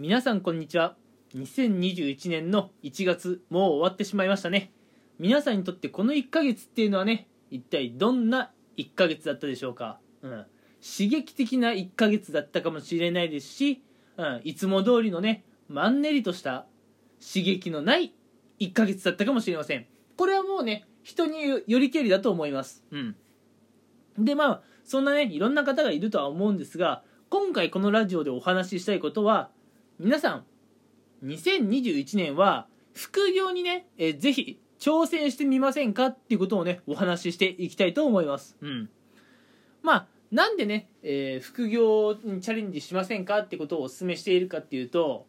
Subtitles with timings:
[0.00, 0.94] 皆さんこんにちは。
[1.34, 4.70] 2021年の1月もう終わってしまいましたね。
[5.18, 10.46] 皆さんにとってこの1ヶ月っていうのはね一体どんな1ヶ月だったでしょうか、うん、
[10.80, 13.82] 刺激的な1ヶ月だったかもしれないですし、
[14.16, 16.66] うん、いつも通りのねマンネリとした
[17.20, 18.14] 刺激のない
[18.60, 19.84] 1ヶ月だったかもしれません。
[20.16, 22.84] これはもうね人によりけりだと思います。
[22.92, 23.16] うん。
[24.16, 29.50] でまあそんなねいろんな方がいるとは思うんですが今回このラジオでお話ししたいことは
[30.00, 30.44] 皆さん
[31.26, 38.56] 2021年は副業にね、えー、ぜひ挑戦してみませんかっていうことをねお話ししていきたいと思います。
[38.60, 38.88] うん。
[39.82, 45.26] まあなんでね、えー、副業にチャレンジしませんかってことをお勧めしているかっていうと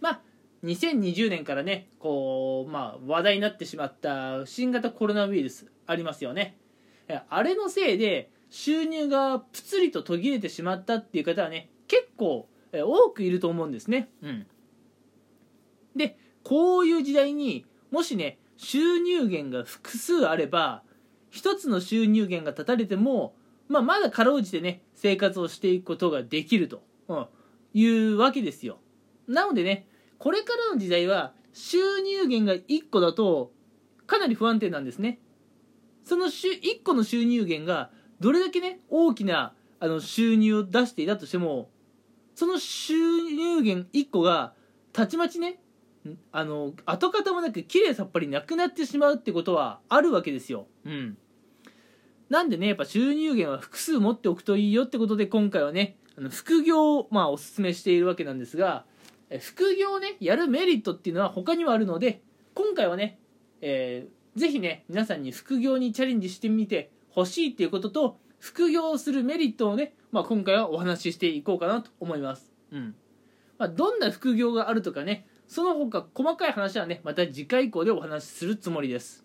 [0.00, 0.20] まあ
[0.64, 6.58] 2020年からねこう、まあ、話題になってしまった新型コロナウイルスありますよね。
[7.28, 14.10] あれのせいで収入がぷつりと途切れてしまったっていう方はね結構多くいると思うんですね。
[14.22, 14.46] うん。
[15.96, 20.82] でこういう時代にもしね収入源が複数あれば
[21.30, 23.34] 一つの収入源が断たれても、
[23.68, 27.26] まあ、まだかろうじてね生活をしていくことができると、うん、
[27.74, 28.78] いうわけですよ。
[29.26, 29.86] なのでね
[30.18, 33.52] これからの時代は収入源が1個だと
[34.06, 35.20] かなり不安定なんですね。
[36.04, 41.68] その1個の収入源がどれだけね大きなあの収入を出していたとしても
[42.38, 44.52] その収入源1個が
[44.92, 45.58] たちまちね
[46.30, 50.68] あの跡形もなく綺麗さっぱりなくなってしまうってことはあるわけですよ。
[50.84, 51.18] うん。
[52.28, 58.84] なんでねやっぱ収入源は複数持っておくといいよってことで今回はねあの副業をまあおすすめしているわけなんですが
[59.40, 62.22] 副業をねやるメリットっていうのは他にもあるので
[62.54, 63.18] 今回はね、
[63.62, 72.52] えー、ぜひね皆さんに副業にチャレンジしてみてほしいっていうことと副業をするメリットをね、まあ、今回はお話ししていこうかなと思います。
[72.72, 72.94] うん。
[73.58, 79.24] まあ、どんな副業があるとかねその他細かい話はねまた次回以降でお話しするつもりです。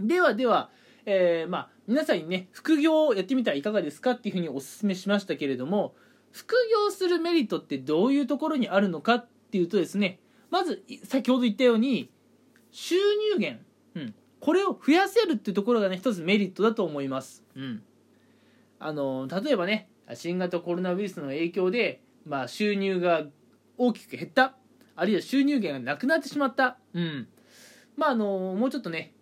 [0.00, 0.70] ではでは、
[1.04, 5.94] えー、まあ皆さんにね副業をやってみたらいかがですかっていうふうにお勧めしましたけれども
[6.30, 10.20] 副業するメリットってどういうところにあるのかっていうとですね
[10.50, 12.10] まず先ほど言ったように
[12.70, 13.62] 収入源、
[13.96, 17.82] うん、これを増やせるっていうところがね一つメリットだと思います、うん、
[18.78, 23.24] あの例えばね新型コロナウイルスの影響で、まあ、収入が
[23.78, 24.54] 大きく減った
[25.00, 26.76] あるいは収入源がなくなってしまった。
[26.92, 27.26] うん。
[27.96, 29.14] まあ、あの、もうちょっとね、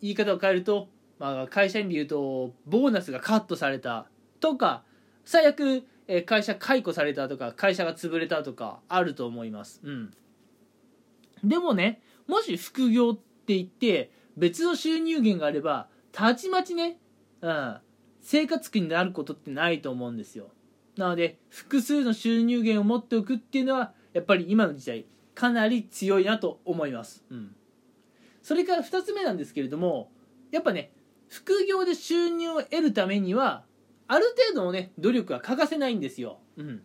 [0.00, 0.88] 言い方を変えると、
[1.18, 4.06] まあ、会社員で言うと、ボーナスがカットされた
[4.40, 4.84] とか、
[5.26, 9.82] 最悪、え会社解雇されたとか、会社が潰れたとか、あると思います。
[9.84, 10.14] うん。
[11.44, 16.98] でもね、もし副業って言って、別の収入源があれば、たちまちね、
[17.40, 17.76] うん、
[18.20, 20.50] 生活苦になることってないと思うんですよ。
[20.96, 27.56] なので、複数の収入源を持っておくっていうのは、やっぱり今の時代かなり強いなと思います、うん、
[28.42, 30.10] それから2つ目なんですけれども
[30.50, 30.92] やっぱね
[31.28, 33.64] 副業で収入を得るためには
[34.06, 36.82] ある程度のね努力は欠かせないんですよ、うん、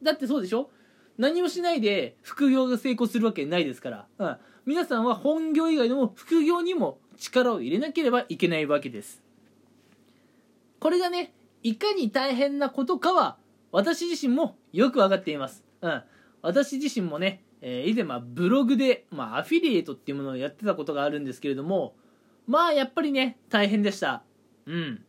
[0.00, 0.70] だってそうでしょ？
[1.18, 4.36] 何もしないで副業が成功するわけないですから、うん、
[4.70, 9.20] 皆さんは本業以外でも副業にも力を入れなければいけないわけです。
[10.78, 11.32] これがね
[11.64, 13.36] いかに大変なことかは
[13.72, 15.64] 私自身もよく分かっています。
[15.80, 16.02] うん、
[16.40, 21.96] 私自身もね、えー、以前まブログで、まあ、アフィリエイトっていうものをやってたことがあるんですけれども
[22.46, 24.22] まあやっぱりね大変でした。
[24.66, 25.04] うん。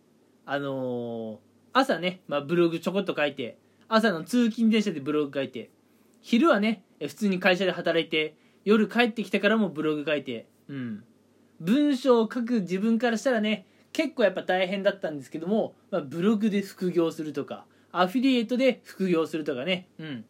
[0.47, 1.37] あのー、
[1.73, 5.69] 朝ね、まあ、ブログちょこっと書いて朝の通勤電車でブログ書いて
[6.19, 10.47] 昼はね普通に会社で働いて夜帰ってきてからもブログ書いて。
[10.67, 11.03] うん。
[11.59, 19.87] 文章を書く自分からしたらね結構やっぱ大変だったんですけども、まあ、ブログで副業するとかアフィリエイトで副業するとかね。
[19.99, 20.25] うん。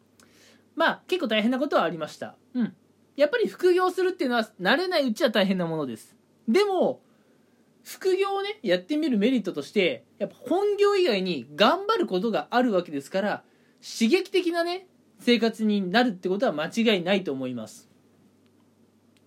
[0.74, 2.36] まあ結構大変なことはありました。
[2.54, 2.74] うん。
[3.16, 6.16] やっぱり副業するっていうのは慣れないうちは大変なものです。
[6.48, 7.00] でも
[7.84, 13.42] 副業をねやってみるメリットとしてやっぱ本業以外に頑張ることがあるわけですから
[13.82, 14.86] 刺激的なね
[15.18, 17.88] 生活になるってことは間違いないと思います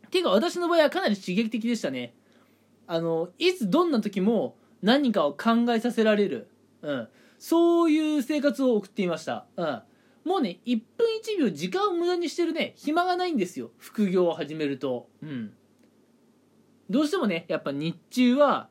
[0.08, 2.14] ていうか私の場合はかなり刺激的でしたね。
[2.88, 6.48] あのいつどんな時も何かを考えさせられる、
[6.82, 7.08] うん、
[7.40, 9.82] そういう生活を送っていました、うん、
[10.24, 11.08] もうね1分
[11.40, 13.72] 1秒時間を無駄にしてるね暇がないんですよ。
[13.78, 15.08] 副業を始めると。
[15.22, 15.54] うん。
[16.90, 18.70] どうしてもねやっぱ日中は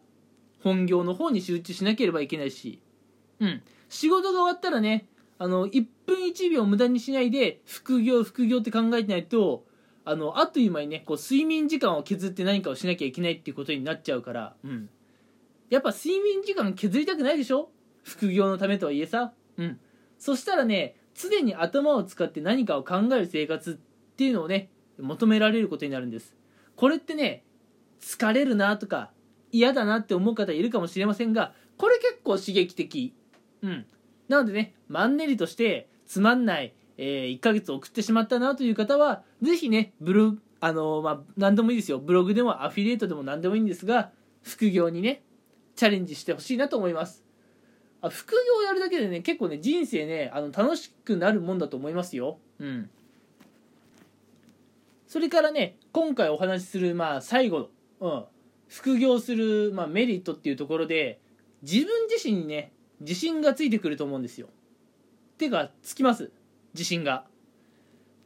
[0.63, 2.81] 本業の方に集中しなければいけないし。
[3.41, 3.63] うん。
[3.89, 5.07] 仕事が終わったらね
[5.39, 9.65] あの1分1秒無駄にしないで副業副業って考えてないと
[10.05, 14.91] あのあっという間にねこう睡眠時間を削って何かをしなきゃいけないっていうことになっちゃうからうん。
[15.71, 17.71] やっぱ睡眠時間削りたくないでしょ？
[18.03, 19.33] 副業のためとはいえさ。
[19.57, 19.81] うん。
[20.19, 24.69] そしたらね常に頭を使って何かを考える生活っていうのをね
[25.01, 26.37] 求められることになるんです。
[26.77, 27.45] これってね
[28.01, 29.11] 疲れるなとか
[29.53, 33.15] 嫌だなって思う方いるかもしれませんがこれ結構刺激的。
[33.63, 33.87] うん。
[34.29, 41.99] なのでねマンネリとしてつまんない、えー、1ヶ月送ってしまったなという方は是非ねブログあのー、まあ何でもいいですよ。
[41.99, 44.13] ブログでもアフィリエイトでも何でもいいんですが
[44.43, 45.23] 副業にね
[45.77, 47.25] チャレンジしてほしいなと思います。
[48.01, 52.39] あ副業をやるだけでね結構ね人生ねあの楽しくなるもんだと思いますよ。
[52.59, 52.91] うん。
[55.07, 57.71] それからね今回お話しするまあ最後
[58.01, 58.25] の、うん、
[58.69, 61.21] 副業する、まあ、メリットっていうところで
[61.63, 64.49] 自分自身にね自信がついてくると思うんですよ。
[65.39, 66.31] てかつきます。
[66.75, 67.27] 自信が。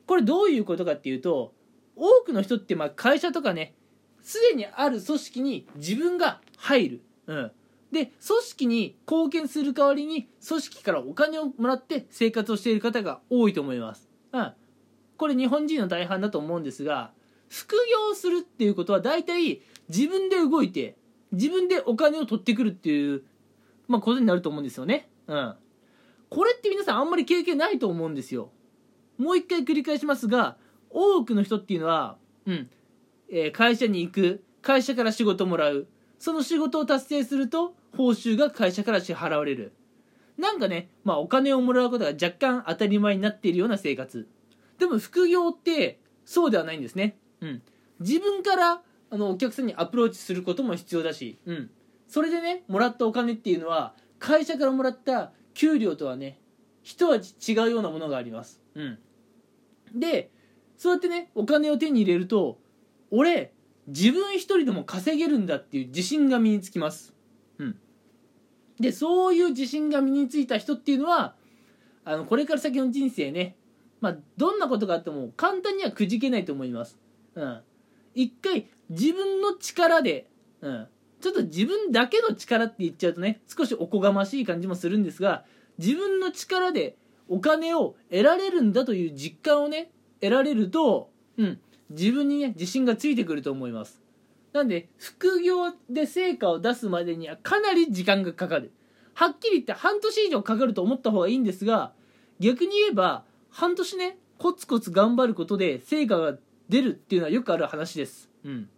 [0.07, 1.53] これどういうことかっていうと
[1.95, 3.75] 多くの人ってまあ会社とかね
[4.23, 7.53] すでにある組織に自分が入る、うん、
[7.93, 14.53] で組織に貢献する代わりに組織からお金をもらって生活をしている方が多いと思います、うん、
[15.17, 17.11] これ日本人の大半だと思うんですが
[17.49, 17.75] 副
[18.09, 20.97] 業するっていうことは大体自分で動いて
[21.33, 23.23] 自分でお金を取ってくるっていう、
[23.87, 25.09] まあ、ことになると思うんですよね。
[25.27, 25.55] うん。
[26.31, 28.51] これって皆さんあんまり経験ないと思うんですよ。
[29.17, 30.57] もう一回繰り返しますが
[30.91, 32.17] 多くの人っていうのは、
[32.47, 32.71] うん
[33.31, 35.89] えー、会社に行く会社から仕事もらう
[36.19, 39.73] その仕事を達成すると報酬が会社から支払われる。
[40.37, 44.29] なんかね、まあ、お金をもらうことが若干当たり前になっているような生活。
[44.79, 47.63] でも副業ってそうではないんですね、うん、
[48.01, 51.71] 自分からあのお客さんにアプローチすることも必要だし、うん、
[52.07, 56.39] それでねもらったお金っていうのは会社からもらった給料とはね
[56.85, 58.99] 一味違うようなものがあります、うん、
[59.93, 60.31] で
[60.77, 62.61] そうやってねお金を手に入れると
[63.11, 63.53] 俺
[63.89, 67.13] 自分一人でも稼げるんだっていう自信が身につきます、
[67.59, 67.77] うん、
[68.79, 71.35] でそういう自信が身についた人っていうのは
[72.05, 73.57] あのこれから先の人生ね
[74.01, 77.01] まあどんなことがあっても簡単にはくじけないと思います、
[77.35, 77.61] うん、
[78.15, 80.89] 一回自分の力で、うん、
[81.21, 85.45] ちょっと自分だけの力って言っちゃうとね少しおこがましい感じもするんですが
[85.79, 86.97] 自分の力で
[87.29, 91.61] お金を得られるんだという実感をね得られると、うん、
[91.91, 94.01] 自分にね自信がついてくると思います。
[94.53, 98.73] なんで副業で成果を出すまでにはかなり時間がかかる。
[99.15, 101.93] はっきり言って半年以上かかると思った方がいいんですが
[102.39, 106.39] 逆に言えば半年ねコツコツ頑張ることで成果が
[106.69, 108.31] 出るっていうのはよくある話です。
[108.45, 108.69] うん。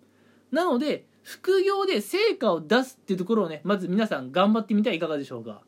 [0.50, 5.62] なので副業で成果を出すっていうところをねまず皆さん頑張ってみてはいかがでしょうか。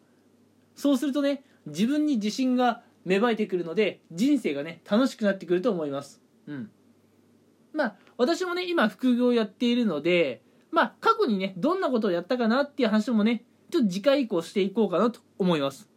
[0.75, 6.21] そうするとね自分に自信が芽生えてくるので人生がね楽しくなってくると思います。
[6.47, 6.71] うん。
[7.73, 15.89] まあ私もね今副業をやっているのでまあ過去にねどんなことをやったかなっていう話もねちょっと次回以降していこうかなと思います。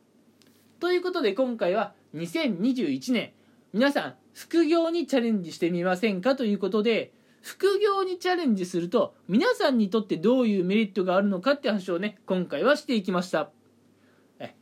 [0.80, 3.32] ということで今回は2021年
[3.74, 7.14] 皆さん副業にチャレンジしてみませんかということで
[7.46, 13.52] 副業にチャレンジすると皆さんにとってどういうメリットがあるのかって話をね今回はしていきました。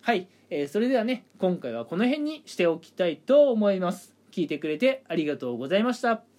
[0.01, 4.13] はい、えー、それではね今回はこの辺にしておきたいと思います。
[4.31, 6.32] 聞いてくれてありがとうございました。